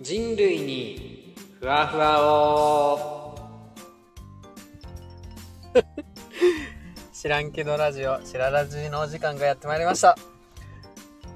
[0.00, 3.38] 人類にふわふわを
[7.14, 10.18] 知らんけどラジオ、しらラジのお時間がやってまいりました。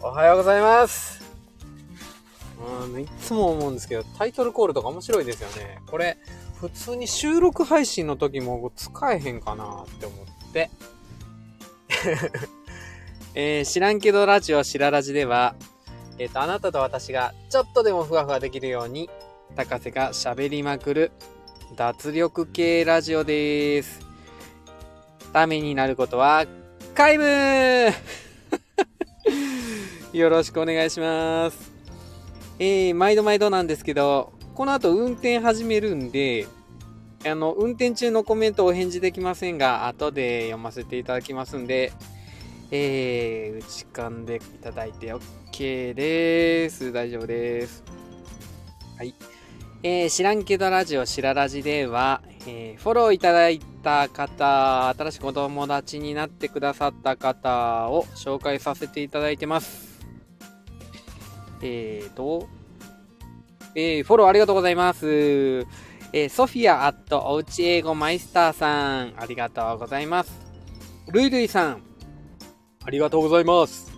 [0.03, 1.23] おはようございます。
[3.01, 5.79] いつも思うんですけど、タイトルコールとか面白いですよね。
[5.87, 6.19] これ、
[6.61, 10.71] 普通に収録配信の時も使えへんかなって思って。
[13.35, 15.55] えー、知らんけどラジオ、しらラジでは、
[16.21, 19.09] えっ、と、あなたと私がちょっとでもふわふわできるように、
[19.57, 21.13] 高瀬が喋りまくる
[21.77, 24.01] 脱力系ラジオです。
[25.33, 26.45] ためになることは、
[26.95, 27.25] 皆無
[30.13, 31.73] よろしくお願いします。
[32.59, 36.47] えー、毎度毎度なんですけど、この後運転始めるんで、
[37.25, 41.95] あの、運転中のコメントお返事できませんが、後で読ませていただきますんで、
[42.71, 46.93] えー、打ち込んでいただいて OK です。
[46.93, 47.83] 大丈夫です。
[48.97, 49.15] はい。
[49.83, 59.99] えー、知らんけどラジオしらラジでは、えー、フォローいただいた方、新しくお友達になってくださった方を紹介させていただいてます。
[61.63, 62.49] えーと、
[63.75, 65.67] えー、フォローありがとうございます。
[66.13, 70.33] えー、ソフィアアットおうち英語マイスターさん、ありがとうございます。
[71.09, 71.83] ルイルイさん、
[72.91, 73.89] ありがとうございます。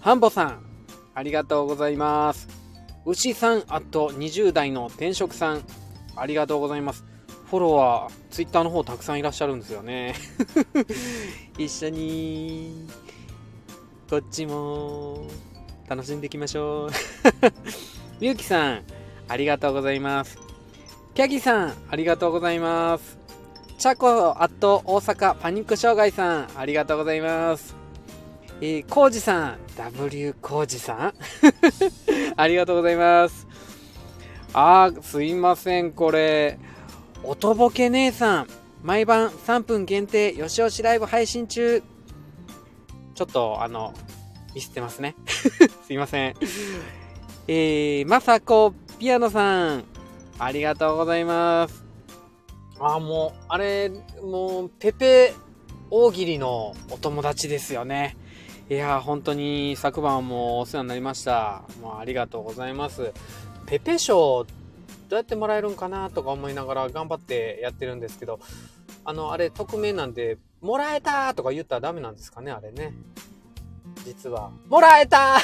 [0.00, 0.64] ハンボさん、
[1.14, 2.48] ありがとうございます。
[3.06, 5.62] 牛さん、あと20代の転職さん、
[6.16, 7.04] ありがとうございます。
[7.48, 10.16] フォロワー、ツイッターの方たくさんいらっしゃるんですよね。
[11.58, 12.88] 一緒に、
[14.10, 15.24] こっちも、
[15.88, 16.90] 楽しんでいきましょう。
[18.18, 18.82] み ゆきさん、
[19.28, 20.40] ありがとうございます。
[21.14, 23.16] キャギさん、ありがとうございます。
[23.78, 27.77] チャコアット大阪パニック障害さん、ありがとうございます。
[28.60, 31.14] えー、コウジさん、W コウジさん
[32.36, 33.46] ありがとうございます。
[34.52, 36.58] あー、すいません、これ。
[37.22, 38.48] おとぼけ姉さん、
[38.82, 41.84] 毎晩3分限定、よしよしライブ配信中。
[43.14, 43.94] ちょっと、あの、
[44.56, 45.14] ミスってますね。
[45.86, 46.34] すいません。
[47.46, 49.84] えー、まさこピアノさん、
[50.36, 51.84] ありがとうございます。
[52.80, 55.32] あー、もう、あれ、もう、ペペ
[55.90, 58.16] 大喜利のお友達ですよね。
[58.70, 61.62] いやー、本当に昨晩もお世話になりました。
[61.80, 63.14] もうありがとうございます。
[63.64, 64.48] ペペ賞、ど
[65.12, 68.40] うやってもらえるんかなとか思いながら頑張ってやってるんですけど、
[69.06, 72.92] あの、あれ、匿名なんで、もらえたとか言ったらダメなんですかね、あれね。
[74.04, 74.50] 実は。
[74.68, 75.38] もらえた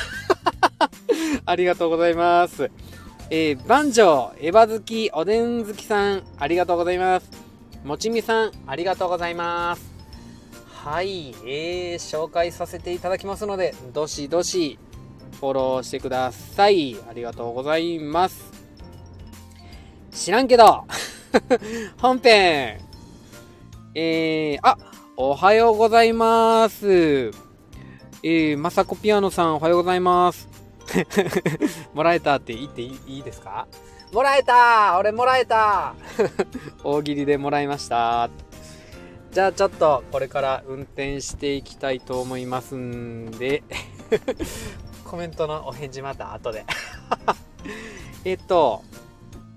[1.46, 2.70] ありがとうございます。
[3.30, 7.30] えー、バンジョー、エヴァ好き、おでん好きさん、ありがとうございます。
[7.84, 9.93] もちみさん、ありがとうございます。
[10.84, 14.78] はい、えー、紹介させていただきますので、どしどし
[15.40, 16.94] フォローしてください。
[17.08, 18.52] ありがとうございます。
[20.12, 20.84] 知らんけど、
[21.98, 22.80] 本編、
[23.94, 24.76] えー、あ、
[25.16, 27.30] おはようございます。
[28.22, 30.50] えー、まさこピアノさん、おはようございます。
[31.94, 33.66] もらえたって言っていいいいですか？
[34.12, 35.94] もらえた俺もらえた
[36.84, 38.28] 大喜利でもらいました。
[39.34, 43.64] じゃあちょっとこれから運転していきたいと思いますんで。
[45.04, 46.64] コメントのお返事また後で。
[48.24, 48.84] えっと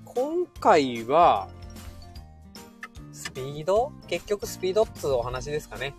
[0.03, 1.47] 今回は
[3.13, 3.91] スピード？
[4.07, 5.93] 結局スピードっつうお話ですかね。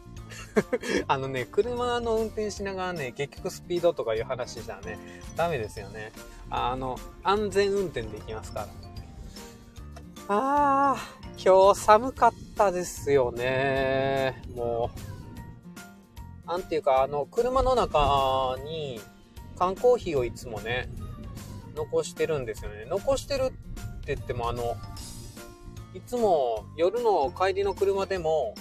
[1.06, 4.98] あのね車の運転しながらね結局スピードとかいう話じゃね
[5.36, 6.10] ダメですよね。
[6.50, 8.68] あの安全運転できますから。
[10.30, 11.17] あー。
[11.40, 14.42] 今日寒かったですよね。
[14.56, 14.90] も
[16.44, 16.48] う。
[16.48, 19.00] なんていうか、あの、車の中に
[19.56, 20.88] 缶コーヒーをいつもね、
[21.76, 22.86] 残してるんですよね。
[22.86, 24.76] 残してるって言っても、あの、
[25.94, 28.54] いつも夜の帰りの車でも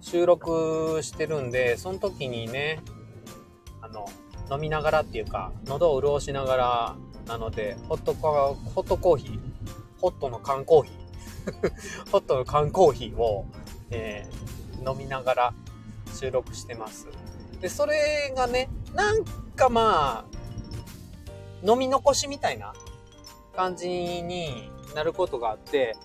[0.00, 2.80] 収録してるんで、その時にね、
[3.82, 4.06] あの、
[4.50, 6.96] 飲みながらっていうか、喉を潤しながら
[7.26, 9.40] なので、ホットコホットコーヒー、
[10.00, 11.07] ホットの缶コーヒー、
[12.12, 13.46] ホットの缶コーヒーを、
[13.90, 15.54] えー、飲みながら
[16.14, 17.06] 収録してます。
[17.60, 19.24] で、それがね、なん
[19.56, 20.38] かまあ、
[21.66, 22.72] 飲み残しみたいな
[23.54, 25.96] 感じになることがあって、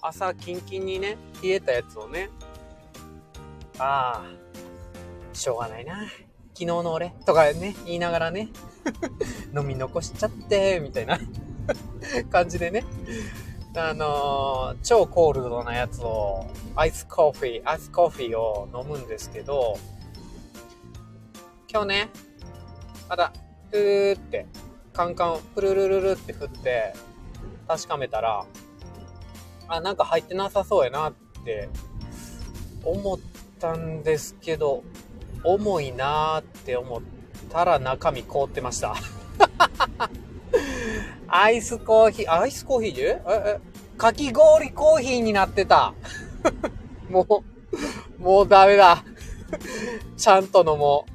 [0.00, 2.30] 朝キンキンにね、冷えたやつをね、
[3.78, 6.02] ああ、しょうがないな。
[6.54, 8.48] 昨日の俺とかね、言いながらね、
[9.54, 11.18] 飲み残しちゃって、みたいな
[12.30, 12.84] 感じでね、
[13.78, 16.46] あのー、超コールドなやつを、
[16.76, 19.78] アイスコーヒー、アイスコーヒーを飲むんですけど、
[21.70, 22.10] 今日ね、
[23.06, 23.34] まだ、
[23.70, 24.46] ふーって
[24.94, 26.94] カンカン、プルルルルって振って、
[27.68, 28.46] 確かめたら、
[29.68, 31.12] あ、なんか入ってなさそうやなっ
[31.44, 31.68] て
[32.82, 33.18] 思っ
[33.60, 34.84] たんですけど、
[35.44, 37.02] 重いなーって思っ
[37.50, 38.96] たら中身凍ってました。
[41.28, 43.60] アイスコーヒー、アイスコーヒーでえ、え、
[43.98, 45.94] かき氷コーヒーになってた。
[47.10, 47.44] も
[48.18, 49.04] う、もうダメだ。
[50.16, 51.06] ちゃんと飲も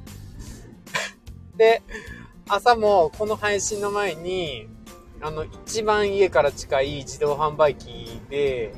[1.54, 1.56] う。
[1.56, 1.82] で、
[2.48, 4.68] 朝もこの配信の前に、
[5.20, 8.74] あの、一番家から近い自動販売機で、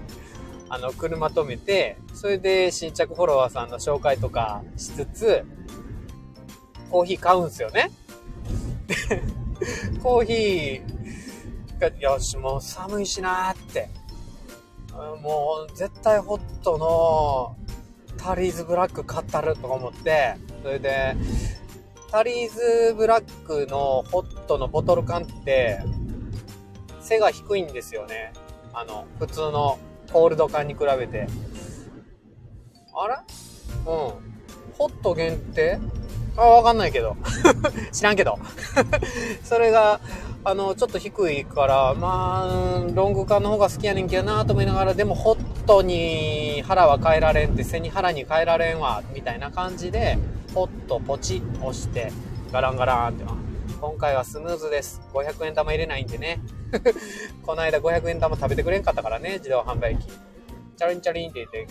[0.69, 5.45] あの、車止めて、それで新着フォロワーさんの紹介とかしつつ、
[6.91, 7.91] コーヒー買うんすよね。
[10.03, 10.94] コーヒー
[12.01, 13.89] よし、もう寒いしなって。
[15.23, 17.57] もう、絶対ホットの
[18.17, 21.17] タリーズブラック買ったるとか思って、それで、
[22.11, 25.81] タリーズブラックのホットのボトル缶って、
[27.01, 28.33] 背が低いんですよね。
[28.73, 29.79] あの、普通の
[30.13, 31.27] コールド缶に比べて。
[32.95, 33.17] あれ？
[33.17, 33.85] うん。
[33.85, 35.81] ホット限定？
[36.37, 37.17] あ、わかんないけど。
[37.93, 38.39] 知らんけど。
[39.45, 40.01] それが、
[40.45, 50.19] あの、ちょっと低いから、まあ、ロング缶の方が好きやねんけどなと思いながら、でもホットに腹は変えられんって、背に腹に変えられんわ、みたいな感じで、
[50.55, 52.13] ホットポチッ押して、
[52.53, 53.25] ガランガランって。
[53.81, 55.03] 今回はスムーズです。
[55.13, 56.41] 500円玉入れないんでね。
[57.45, 60.09] この間500円玉食べてくれんかったからね、自動販売機。
[60.09, 61.67] チャリンチャリンって言って、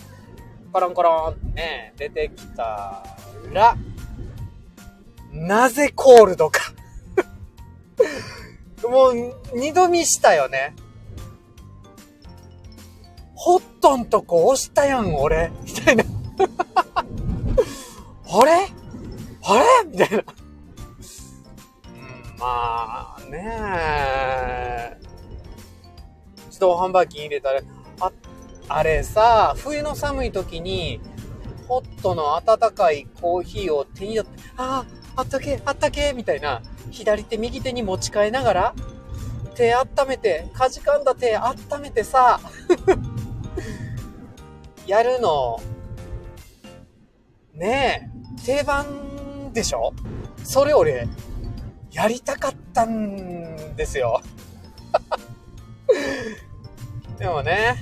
[0.72, 3.04] コロンコロンってね、出てきた
[3.52, 3.78] ら、
[5.44, 6.74] なぜコールドか。
[8.90, 10.74] もう、二度見したよね。
[13.36, 15.52] ホットんとこ押したやん、俺。
[15.66, 16.06] みたいな。
[18.26, 18.70] あれ？
[19.44, 19.66] あれ？
[19.92, 20.18] みたいな。
[20.18, 20.26] うん、
[22.40, 23.44] まあ、ね
[24.98, 25.00] え。
[26.48, 27.60] 自動販売機入れたら、
[28.00, 28.14] あ、
[28.70, 31.02] あれさ、冬の寒い時に、
[31.68, 36.62] ホットの温かいコーヒーを手に取って、ああ、あったけ、あったけ、みたいな、
[36.92, 38.76] 左手右手に持ち替えながら、
[39.56, 42.40] 手温めて、かじかんだ手温めてさ、
[44.88, 45.62] やるの、
[47.54, 48.10] ね
[48.42, 49.94] え、定番でしょ？
[50.44, 51.08] それ俺、
[51.92, 54.22] やりたかったんですよ。
[57.20, 57.76] でもね、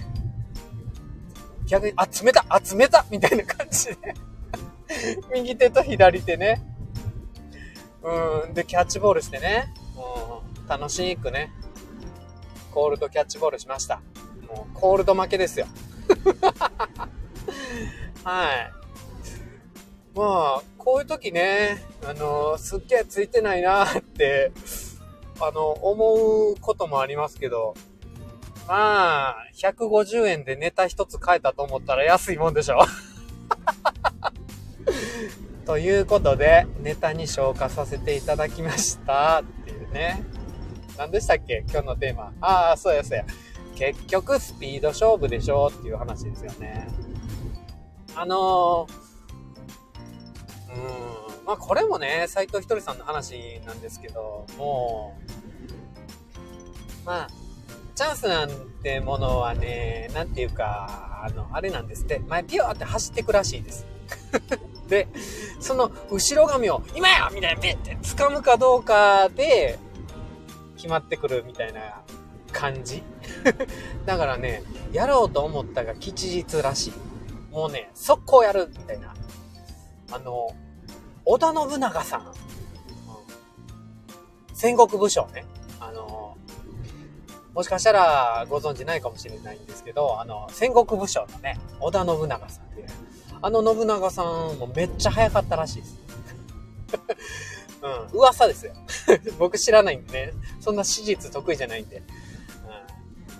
[1.65, 3.95] 逆に、あ、冷たあ、冷たみたいな感じで。
[5.33, 6.61] 右手と左手ね。
[8.03, 9.73] うん、で、キャッチボールしてね。
[10.65, 11.51] う、楽しくね。
[12.71, 14.01] コールドキャッチボールしました。
[14.47, 15.67] もう、コールド負けですよ。
[18.23, 18.71] はい。
[20.15, 24.51] まあ、こういう時ね、あの、すっげえついてないなって、
[25.39, 27.75] あの、思うこともありますけど、
[28.67, 32.79] まあ、150円でネタ一つ買えたと思ったら安いもんでしょ。
[35.71, 40.21] ということで、ネタに消化させていただきましたっていうね。
[40.97, 41.63] 何でしたっけ？
[41.69, 42.33] 今日のテーマ。
[42.41, 43.25] ああ、そうやそうや。
[43.75, 46.89] 結局スピード勝負でしょっていう話ですよね。
[48.17, 55.17] あのー、うん、まあこれもね、斎藤ひとりさんの話なんですけど、も
[57.05, 57.27] う、まあ、
[57.95, 58.49] チャンスなん
[58.83, 63.87] てものはね、なんていうか、あの、あれなんですって、前ピューって走ってくらしいです。
[64.87, 65.07] で、
[65.59, 69.79] その後ろ髪を、今やみたいな、ピッて掴むかどうかで、
[70.75, 72.01] 決まってくるみたいな
[72.51, 73.03] 感じ。
[74.05, 76.93] だからね、やろうと思ったが吉日らしい。
[77.51, 79.13] もうね、速攻やるみたいな。
[80.11, 80.53] あの、
[81.25, 82.21] 織田信長さん。
[82.21, 82.51] うん
[84.61, 85.43] 戦国武将ね。
[85.79, 86.37] あの、
[87.55, 92.87] もしかしたらご存知ないかもしれないんですけど、あの、戦国武将のね、織田信長さんっていう。
[93.41, 94.25] あの信長さん
[94.59, 95.99] もめっちゃ早かったらしいです。
[98.13, 98.73] うん、噂ですよ。
[99.39, 100.33] 僕知らないんでね。
[100.59, 101.97] そんな史実得意じゃないんで。
[101.97, 102.03] うん、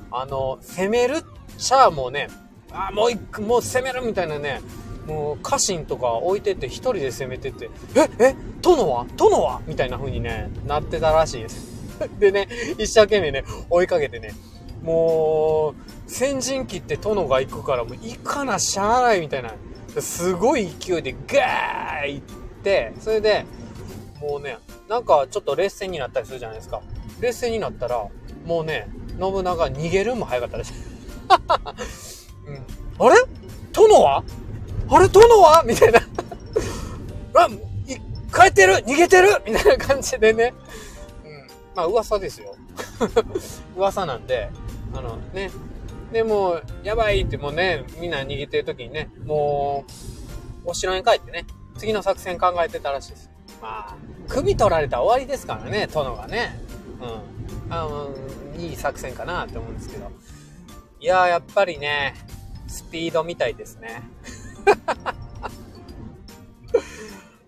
[0.10, 1.24] あの、攻めるっ
[1.58, 2.30] ちゃもうね、
[2.72, 4.62] あもう一個、もう攻めるみたいなね、
[5.06, 9.06] もう家臣とか置いてって一人で攻めてって、え、え、殿は？
[9.16, 9.62] 殿は？
[9.68, 11.70] みたいな風にね、なってたらしいです。
[12.20, 12.48] でね、
[12.80, 14.34] 一生懸命ね、追いかけてね、
[14.82, 15.76] も
[16.08, 19.54] う、先陣切って殿が行くから、もう行かなしゃあないみたいな。
[20.00, 22.26] すごい勢いでガー行っ
[22.64, 23.46] て、それで、
[24.22, 24.58] もうね、
[24.88, 26.82] なんかちょっと劣勢になったりするじゃないですか。
[27.20, 28.08] 劣勢になったら、
[28.46, 28.88] もうね、
[29.20, 30.74] 信長逃げるんも早かったです。
[32.48, 33.16] うん、あれ？
[33.74, 34.24] 殿は？
[34.90, 35.08] あれ？
[35.08, 35.64] 殿は？
[35.66, 36.00] みたいな。
[37.36, 37.50] あ、
[38.34, 38.76] 帰ってる？
[38.76, 39.42] 逃げてる？
[39.46, 40.54] みたいな感じでね。
[41.26, 41.48] うん。
[41.76, 42.56] まあ噂ですよ。
[43.76, 44.50] 噂なんで、
[44.94, 45.52] あのね、
[46.12, 49.86] でも、やばいってもうね、みんな逃げてる時にね、も
[50.66, 51.46] う、お城に帰ってね、
[51.78, 53.30] 次の作戦考えてたらしいです。
[53.62, 53.96] まあ、
[54.28, 56.60] 首取られたら終わりですからね、殿がね。
[57.00, 57.74] うん。
[57.74, 57.88] あ、
[58.58, 60.12] いい作戦かなって思うんですけど。
[61.00, 62.14] いやー、やっぱりね、
[62.68, 64.04] スピードみたいですね。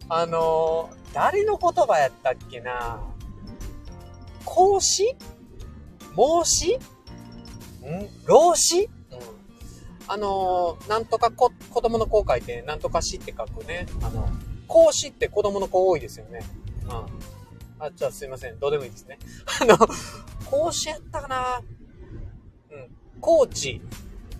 [0.10, 3.00] あのー、誰の言葉やったっけな
[4.46, 5.16] 孔子？
[6.16, 6.80] 孟子？
[7.90, 8.84] ん老子？
[8.84, 8.90] うん。
[10.08, 13.86] あのー、なんとか子、子供の子書いて、なんとか死って書くね。
[14.02, 14.28] あの、
[14.68, 16.42] 孔子って子供の子多いですよね。
[16.84, 16.90] うん。
[17.80, 18.60] あ、じゃあすいません。
[18.60, 19.20] どうでもいいですね。
[19.62, 19.78] あの、
[20.50, 21.62] 孔子やったかな
[22.72, 22.88] うん。
[23.22, 23.82] 高知、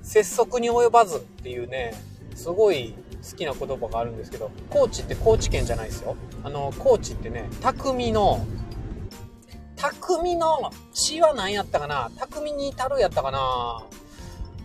[0.02, 1.94] 拙速に及ばずっていうね、
[2.36, 2.94] すごい
[3.30, 6.16] 好きな言葉があるんですけど、高知って高知県じゃないですよ。
[6.44, 8.46] あの、高知ってね、匠の、
[9.92, 12.10] 匠の血は何やったかな？
[12.18, 13.84] 匠に至るやったかな？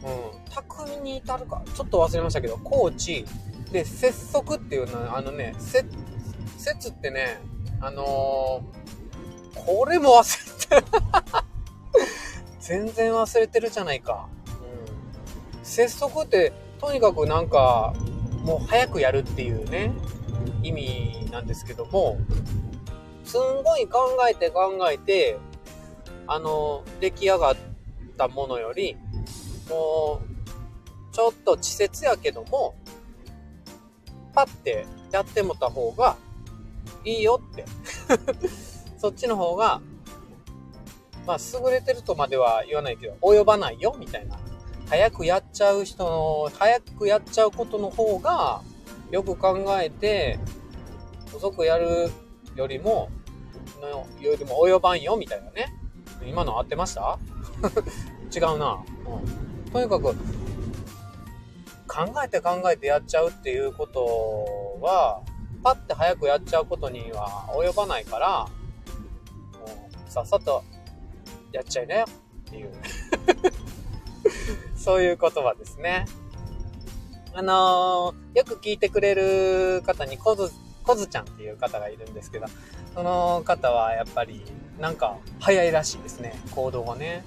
[0.05, 0.53] うん。
[0.53, 1.61] 匠に至るか。
[1.75, 3.25] ちょっと忘れましたけど、高知。
[3.73, 5.89] で、節足っていうのは、あのね、節、
[6.57, 7.41] 節ってね、
[7.81, 11.01] あのー、これも忘れてる
[12.61, 14.29] 全然忘れてるじゃないか。
[14.47, 15.65] うん。
[15.65, 17.93] 節足って、とにかくなんか、
[18.43, 19.91] もう早くやるっていうね、
[20.63, 22.19] 意味なんですけども、
[23.29, 25.39] すんごい考えて考えて、
[26.27, 27.57] あの、出来上がっ
[28.17, 28.97] たものより、
[29.69, 30.23] も
[31.13, 32.75] う、ちょっと稚拙やけども、
[34.35, 36.17] パッてやってもた方が
[37.05, 37.65] いいよって
[38.97, 39.83] そっちの方が、
[41.27, 44.39] まあ、優れてるとまでは言わないけど、及ばないよ、みたいな。
[44.89, 48.63] 早くやっちゃう人の、早くやっちゃうことの方が、
[49.11, 50.39] よく考えて、
[51.37, 52.11] 遅くやる
[52.57, 53.11] よりも、
[53.81, 55.73] のよりも及ばんよ、みたいなね。
[56.27, 57.19] 今の合ってました？
[58.35, 58.83] 違うな。
[59.07, 59.73] うん。
[59.73, 60.15] とにかく、
[61.87, 65.23] 考えて考えてやっちゃうっていうことは、
[65.63, 68.47] パッて早くやっちゃうことには及ばないから、
[69.59, 70.63] もうさっさと
[71.53, 72.73] やっちゃいなよっていう
[74.77, 76.07] そういう言葉ですね。
[77.35, 80.51] あのー、よく聞いてくれる方にコズ、
[80.89, 82.47] コズちゃんっていう方がいるんですけど、
[82.95, 84.43] その方はやっぱり
[84.81, 87.23] なんか早いらしいですね、行動がね。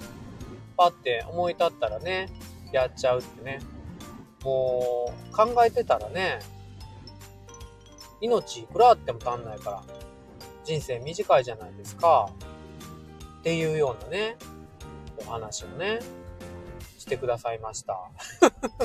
[0.76, 2.28] パって思い立ったらね、
[2.72, 3.60] やっちゃうってね。
[4.42, 6.40] もう考えてたらね、
[8.20, 9.82] 命いくらあっても足んないから、
[10.64, 12.30] 人生短いじゃないですか。
[13.38, 14.38] っていうようなね、
[15.18, 16.00] お話をね、
[16.98, 18.10] してくださいました。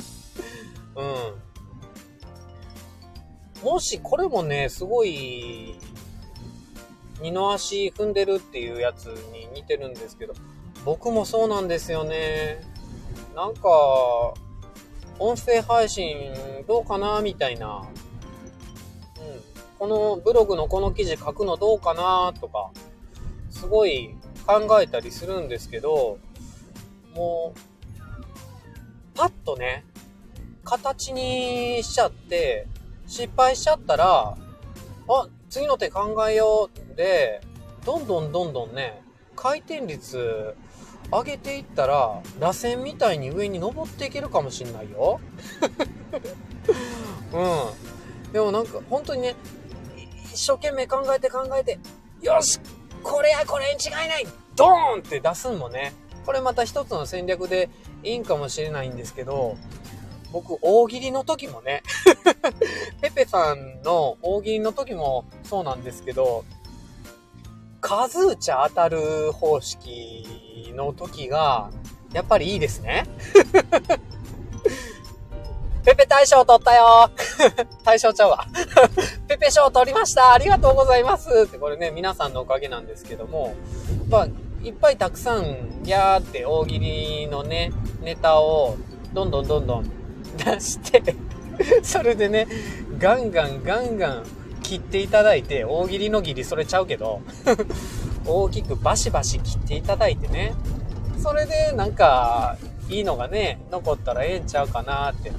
[0.96, 1.47] うん。
[3.64, 5.76] もしこれもね、すごい、
[7.22, 10.34] 二の足踏んでるっていうやつに似てるんですけど、
[10.86, 12.62] 僕もそうなんですよね。
[13.36, 13.70] なんか、
[15.20, 16.32] 音声配信
[16.68, 17.78] どうかなみたいな。
[17.78, 17.88] うん。
[19.80, 22.72] このブログのこの記事書くのどうかなとか、
[23.50, 26.20] すごい考えたりするんですけど、
[27.16, 29.84] もう、パッとね、
[30.64, 32.68] 形にしちゃって、
[33.08, 34.38] 失敗しちゃったら、
[35.10, 37.42] あ、次の手考えようで、
[37.86, 39.02] どんどんどんどんね、
[39.36, 40.56] 回転率
[41.12, 45.22] 上げていったら、螺旋みたいに上に登っていけるかもしんないよ。
[47.34, 48.34] うん。
[48.34, 49.36] でもなんか、本当にね、
[50.34, 51.80] 一生懸命考えて考えて、
[52.22, 52.60] よし
[53.04, 55.94] これやこれに違いないドーンって出すんもね、
[56.26, 57.70] これまた一つの戦略で
[58.04, 59.56] いいんかもしれないんですけど、
[60.32, 61.84] 僕、大喜利の時もね
[63.02, 66.44] ペペさんの大喜利の時もそうなんですけど、
[67.82, 70.26] 数打ち当たる方式
[70.76, 71.70] の時が、
[72.14, 73.06] やっぱりいいですね。
[75.86, 77.10] ペペ大賞取ったよ。
[77.86, 78.46] 大賞ちゃうわ。
[79.30, 80.34] ペペ賞取りました。
[80.34, 81.30] ありがとうございます。
[81.48, 83.56] って、これね、皆さんのおかげなんですけども、
[84.10, 84.28] まあ、
[84.64, 88.76] いっぱいたくさん、やーって大喜利のね、ネタを、
[89.14, 89.97] どんどんどんどん
[90.38, 91.16] 出して
[91.82, 92.48] それでね、
[93.00, 94.24] ガンガンガンガン
[94.64, 97.22] 切っていただいて、大喜利の切りそれちゃうけど
[98.26, 100.54] 大きくバシバシ切っていただいてね、
[101.22, 102.58] それでなんか、
[102.90, 105.32] いいのがね、残ったらええんちゃうかなって。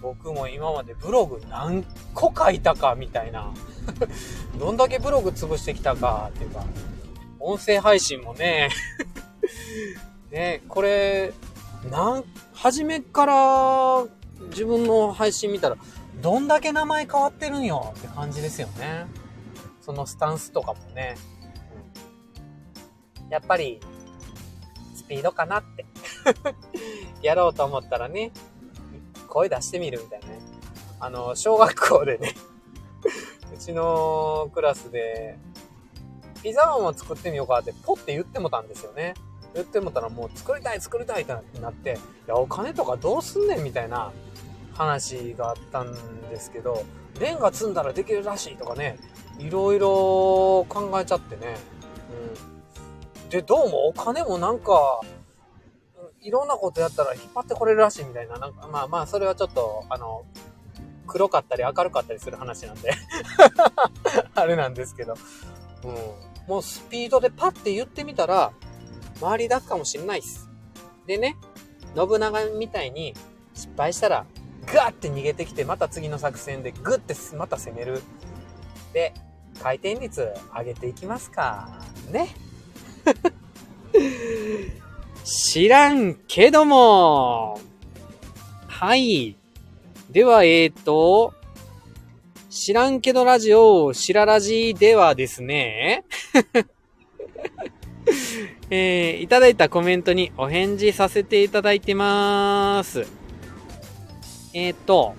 [0.00, 3.52] 僕も今までブログ何個書いたかみたいな。
[4.58, 6.64] どんだけブログ潰してきたかっていうか、
[7.40, 8.68] 音声配信もね
[10.30, 11.32] ね、これ、
[11.90, 14.04] なん、初めから
[14.40, 15.76] 自分の配信見たら、
[16.20, 19.06] どんだけ名前変わってるんよって感じですよね。
[19.80, 21.16] そのスタンスとかもね。
[23.30, 23.80] やっぱり、
[24.94, 25.86] スピードかなって。
[27.22, 28.32] やろうと思ったらね、
[29.28, 30.38] 声出してみるみたいなね。
[31.00, 32.34] あの、小学校でね、
[33.54, 35.38] うちのクラスで、
[36.42, 39.14] ピザマンを作ってみようかって、ポって言ってもたんですよね。
[39.54, 41.94] 言ってもたらもう作りたい作りたいってなって、い
[42.28, 44.12] や、お金とかどうすんねんみたいな
[44.78, 45.92] 話があったん
[46.30, 46.84] ですけど、
[47.20, 48.96] レンガ積んだらできるらしいとかね、
[49.38, 51.56] いろいろ考えちゃってね。
[53.24, 53.28] うん。
[53.28, 55.00] で、どうもお金もなんか、
[56.20, 60.24] いろんなことやったら引っ張ってこれるらしいみたいな、なんかまあまあ、それはちょっと、あの、
[61.08, 62.92] 黒かったり明るかったりする話なんで
[64.34, 65.14] あれなんですけど、
[65.84, 65.94] うん。
[66.46, 68.52] もうスピードでパッて言ってみたら、
[69.20, 70.48] 回り出すかもしれないっす。
[71.06, 71.36] でね、
[71.96, 73.14] 信長みたいに
[73.54, 74.26] 失敗したら、
[74.74, 78.02] ガーって逃げてきて、また次の作戦でグッてまた攻める。
[78.92, 79.12] で、
[79.62, 81.68] 回転率上げていきますか。
[82.10, 82.28] ね。
[85.24, 87.60] 知らんけども。
[88.66, 89.36] はい。
[90.10, 91.34] では、えっ、ー、と、
[92.48, 96.04] 知らんけどラジオ、しらラジではですね、
[98.70, 103.06] えー、いただいたコメントにお返事させていただいてます。
[104.52, 105.14] えっ、ー、と、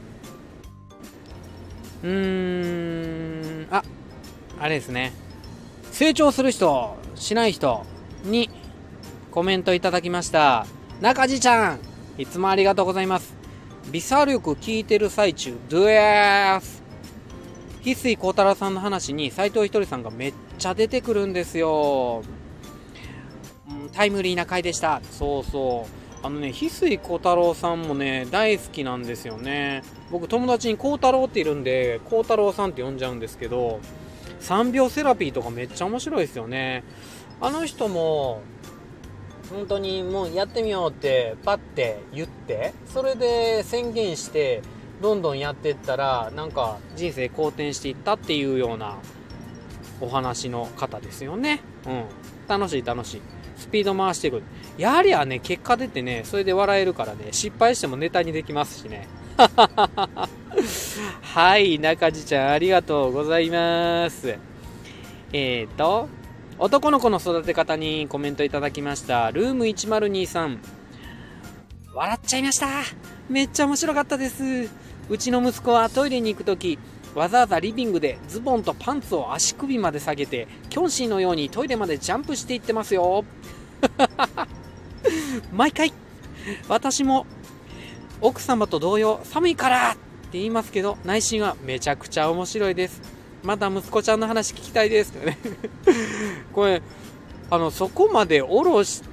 [2.03, 3.83] うーん、あ、
[4.59, 5.13] あれですね。
[5.91, 7.85] 成長する人、しない人
[8.23, 8.49] に
[9.31, 10.65] コメントいただきました。
[11.01, 11.79] 中地ちゃん、
[12.17, 13.35] いつもありがとうございます。
[13.91, 16.83] 微作力聞いてる最中、ドゥエース
[17.83, 22.23] 翡翠幸太郎さんの話に斎藤ひとりさんがめっちゃ出てくるんですよ。
[23.93, 25.01] タイムリーな回でした。
[25.11, 25.98] そうそう。
[26.21, 29.83] あのね、翡翠幸太郎さんもね、大好きなんですよね。
[30.11, 33.79] 僕友達に幸太郎っているんで、幸太郎さんって呼んじゃうんですけど、
[34.41, 36.83] 3秒セラピーとかめっちゃ面白いですよね。
[37.39, 38.41] あの人も、
[39.49, 44.61] 本当にもうやってみようってパッて言って、それで宣言して、
[45.01, 48.97] どんどんやっていったら、なんか人生好転していったっていうような
[50.01, 51.61] お話の方ですよね。
[51.87, 52.03] うん。
[52.49, 53.21] 楽しい楽しい。
[53.59, 54.41] スピード回していく。
[54.77, 59.07] やはりはね、結果出てね、それで笑えるからね、失敗してもネタにできますしね。
[61.21, 64.37] はい、中地ちゃんありがとうございます。
[65.31, 66.09] えーと、
[66.57, 69.31] 男の子の育て方にコメントいただきました。
[69.31, 70.57] ルーム1023。
[71.93, 72.67] 笑っちゃいました。
[73.29, 74.69] めっちゃ面白かったです。
[75.09, 76.77] うちの息子はトイレに行くとき、
[77.15, 83.23] わざわざリビングでズボンとパンツを足首まで下げて、キョンシーのようにトイレまでジャンプしていってますよ。
[85.53, 85.93] 毎回、
[86.67, 87.25] 私も
[88.21, 89.99] 奥様と同様、寒いからって
[90.33, 93.01] 言いますけど、内心はめちゃくちゃ面白いです。
[93.43, 95.13] また息子ちゃんの話聞きたいです。
[95.15, 95.37] ね
[96.53, 96.81] これ、
[97.49, 99.03] あの、そこまで下ろし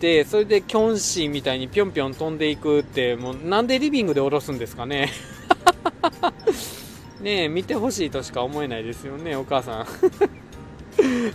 [0.00, 5.12] て、それでキョンシーみたいにぴょんぴょん飛んでいくって、もうなんでリビングで下ろすんですかね
[7.20, 9.86] ねえ、見てほしいとしか思えないですよね、お母さん。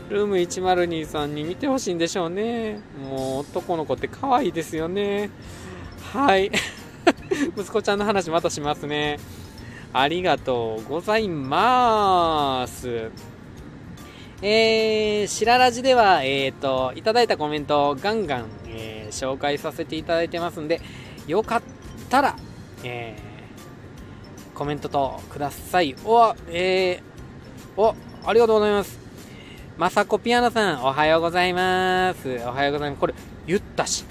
[0.09, 2.79] ルーム1023に見てほしいんでしょうね。
[3.01, 5.29] もう男の子って可愛いですよね。
[6.11, 6.51] はい。
[7.57, 9.19] 息子ちゃんの話またしますね。
[9.93, 13.11] ありがとうございます。
[14.41, 20.81] えー、白ラジでは、えっ、ー、と、いただいたコメントをガンガン、えー、紹介させていただいてますんで、
[21.27, 21.61] よかっ
[22.09, 22.35] たら、
[22.83, 25.95] えー、コメントとください。
[26.03, 27.95] お、えー、お、
[28.25, 29.02] ありがとうございます。
[29.75, 32.29] まさこピアノさん、おはようございます。
[32.45, 32.99] おはようございます。
[32.99, 33.15] これ、
[33.47, 34.05] 言ったし。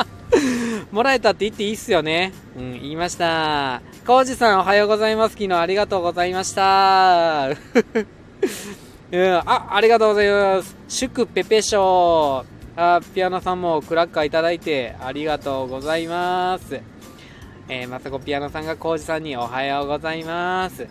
[0.90, 2.32] もらえたって言っていいっすよね。
[2.56, 3.82] うん、言いました。
[4.06, 5.32] コウジさん、おはようございます。
[5.34, 7.48] 昨日ありがとうございました。
[9.12, 10.74] うん、あ、ありがとうございます。
[10.88, 12.44] 祝ペペショー。
[12.76, 16.80] あ、ピアノさんもクラッカーいただいてありがとうございます。
[17.68, 20.86] えー、まさこピアノさんがコウジさんにおはようございます。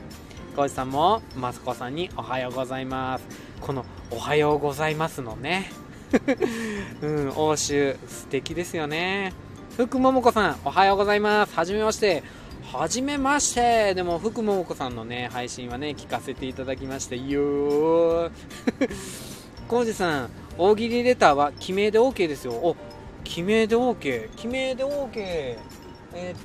[0.56, 3.47] コウジさんもまさこさんにおはようございます。
[3.62, 5.72] このおはようございますのね。
[7.02, 9.34] うん、欧州素敵ですよね。
[9.76, 11.54] 福桃子さん、おはようございます。
[11.56, 12.24] はじめまして。
[12.72, 13.93] はじめまして。
[13.93, 18.32] でも、福桃子さんのね、配信はね、聞かせていただきましたよー。
[19.67, 22.54] コウジさん、大喜利レターは記名で OK ですよ。
[22.54, 22.76] お、
[23.24, 24.30] 記名で OK。
[24.36, 25.10] 記名で OK。
[25.15, 26.36] えー、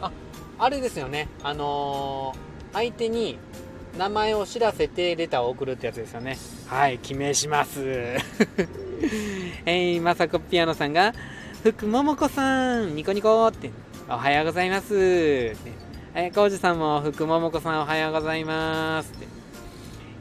[0.00, 0.12] あ、
[0.58, 1.28] あれですよね。
[1.42, 3.38] あのー、相手に
[3.98, 6.38] 名前を知らせてレターを送るってやつですよね。
[6.66, 7.80] はい、記名します。
[9.66, 11.12] えー、まさこピアノさんが、
[11.62, 13.70] 福桃子さん、ニコニコって、
[14.08, 14.94] おはようございます。
[14.96, 19.12] えー、コウジさんも福桃子さんおはようございます。
[19.12, 19.26] って。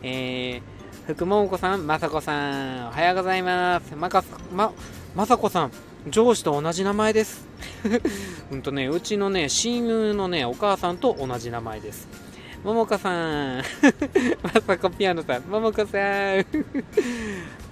[0.04, 3.96] えー、福桃子さん、まさこさん、おはようございます。
[3.96, 4.72] まか、ま、
[5.16, 5.72] まさこさん、
[6.08, 7.48] 上司と同じ名前です。
[8.52, 12.29] うんとね、うちのね、親友のね、お母さんと同じ名前です。
[12.64, 13.64] ももかさん、
[14.44, 16.46] まさこピアノさん、ももこさん、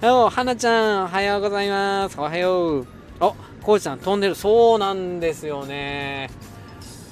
[0.02, 2.18] おはなちゃん、おはようございます。
[2.18, 2.86] おはよう。
[3.20, 4.34] お、こうちゃん飛んでる。
[4.34, 6.30] そうなんですよね。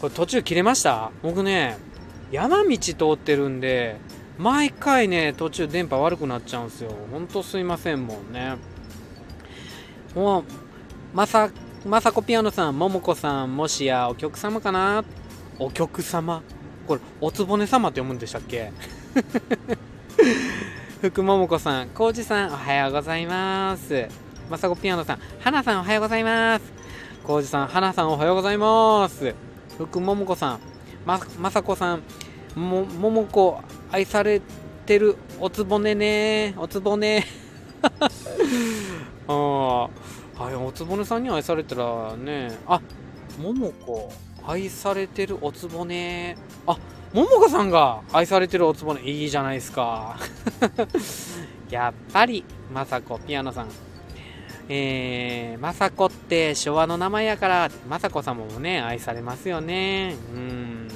[0.01, 1.11] これ途中切れました？
[1.23, 1.77] 僕ね、
[2.31, 3.97] 山道通ってるんで、
[4.39, 6.91] 毎回ね、途中電波悪くなっちゃうんですよ。
[7.13, 8.57] ほんとすいませんもんね。
[10.15, 10.45] もう、
[11.13, 11.51] まさ、
[11.85, 15.05] まさこピアノさん、ももこさん、もしやお客様かな？
[15.59, 16.43] お客様？
[16.87, 18.73] これ、おつぼね様って読むんでしたっけ？
[21.03, 24.07] 福ももこさん、こうじさん、おはようございます。
[24.49, 26.65] まさこピアノさん、はなさん、おはようございます。
[27.25, 29.35] こうじさん、はなさん、おはようございます。
[29.77, 30.61] 福ももこさん、
[31.05, 32.03] ま、まさこさん、
[32.55, 34.41] も、ももこ、愛され
[34.87, 37.27] てるおつぼねね、おつぼね。
[39.29, 39.89] ああ、は
[40.51, 42.81] い、おつぼねさんに愛されたらね、あ、
[43.41, 44.13] ももこ、
[44.47, 46.37] 愛されてるおつぼね。
[46.67, 46.79] あ、
[47.13, 50.17] ももこさんが愛されてるおつぼね、いいじゃないですか。
[51.71, 53.69] やっぱり、まさこ、ピアノさん。
[54.69, 60.17] えー、まさこって昭和の名前やから、まさこ様もね、愛されますよね。
[60.35, 60.89] うん。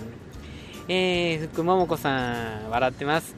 [0.89, 3.37] えー、福ももこさん、笑ってます。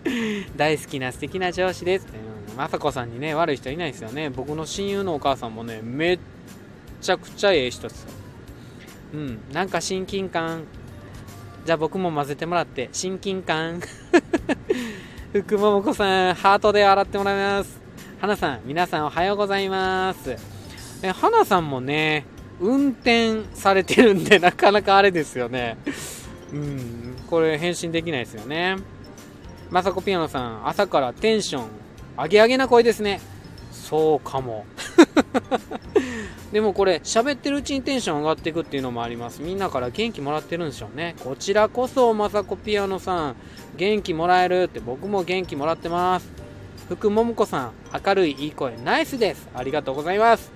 [0.56, 2.06] 大好きな素敵な上司です。
[2.50, 4.30] うん、まさこさんにね、悪い人いないですよね。
[4.30, 6.18] 僕の親友のお母さんもね、めっ
[7.02, 8.12] ちゃくちゃええ人ですよ。
[9.12, 10.64] うん、なんか親近感。
[11.64, 13.80] じゃあ僕も混ぜてもらって、親近感。
[15.32, 17.80] 福ももこさん、ハートで笑ってもらいます。
[18.20, 20.36] 花さん、皆さんおはようございます。
[21.02, 22.26] え、花さんもね、
[22.60, 25.78] 運転されてるんで、 なかなかあれですよね。
[26.52, 28.76] うん、これ返信できないですよね。
[29.70, 31.64] まさこピアノさん、朝からテンション、
[32.18, 33.22] 上げ上げな声ですね。
[33.72, 34.66] そうかも。
[36.52, 39.42] でもこれ、喋ってるうちにテンション上がっていくっていうのもあります。
[39.42, 41.16] みんなから元気もらってるんでしょうね。
[41.24, 43.36] こちらこそ、まさこピアノさん、
[43.76, 46.28] 元気もらえるって僕も元気もらってます。
[46.88, 47.72] 福ももこさん、
[48.06, 49.48] 明るいいい声、ナイスです。
[49.54, 50.52] ありがとうございます。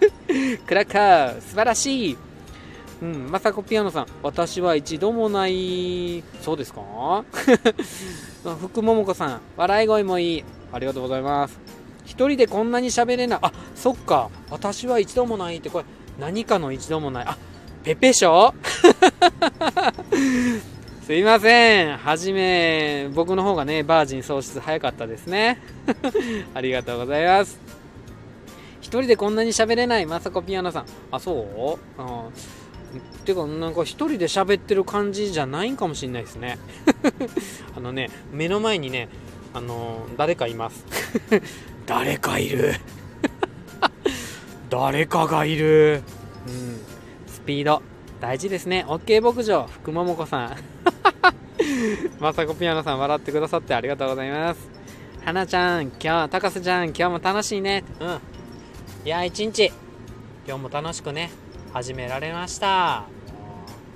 [0.66, 2.16] クラッカー、素晴らしい。
[3.02, 6.80] うん、まさこピアノさん、私は一度もない、そうですか？
[8.60, 10.44] 福ももこさん、笑い声もいい。
[10.72, 11.58] ありがとうございます。
[12.04, 13.38] 一人でこんなに喋れない。
[13.42, 14.30] あ、そっか。
[14.50, 15.84] 私は一度もないって、これ、
[16.18, 17.24] 何かの一度もない。
[17.26, 17.36] あ、
[17.82, 18.54] ペペショ
[21.06, 21.96] すいません。
[21.98, 25.60] はじめ、僕の方がね、バージン喪失早かったですね。
[26.54, 27.58] ありがとうございます。
[28.80, 30.86] 一人でこんなに喋れない、まさこピアノさん。
[31.10, 32.00] あ、そう？
[32.00, 32.24] あ
[33.24, 36.58] てか、なんか一人で喋ってる感じじゃないんかもしれないですね。
[37.76, 39.08] あのね、目の前にね、
[39.52, 40.84] あの誰かいます。
[41.86, 42.74] 誰かいる。
[44.70, 46.02] 誰かがいる。
[46.46, 46.80] うん。
[47.26, 47.82] スピード、
[48.20, 48.84] 大事ですね。
[48.88, 50.56] OK 牧場、福桃子さん。
[52.20, 54.70] まさこピアノさん笑ってくださってありがとうございます。
[55.24, 57.84] はなちゃん、今日、高瀬ちゃん、今日も楽しいね。
[58.00, 58.18] うん。
[59.04, 59.72] いや、一日、
[60.46, 61.30] 今日も楽しくね、
[61.72, 63.04] 始められました。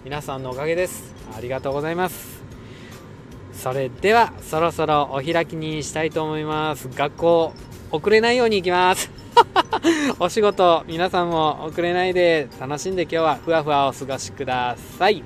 [0.04, 1.14] 皆さんのおかげです。
[1.36, 2.42] ありがとうございます。
[3.52, 6.88] それでは、そろそろお開きにしたいと思います。
[6.88, 7.52] 学校、
[7.90, 9.10] 遅れないように行きます。
[10.18, 15.22] お仕事、皆さんも遅れないで楽しんで今日はふわふわお過ごしください。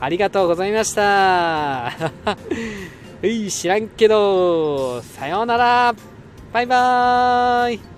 [0.00, 1.92] ありがとうございました。
[3.22, 5.94] うい、知らんけど、さようなら。
[6.52, 7.93] バイバーイ。